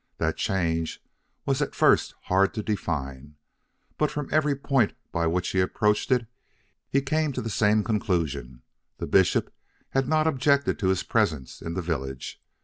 [0.17, 0.99] That change
[1.45, 3.35] was at first hard to define,
[3.99, 6.25] but from every point by which he approached it
[6.89, 8.63] he came to the same conclusion
[8.97, 9.53] the bishop
[9.89, 12.41] had not objected to his presence in the village.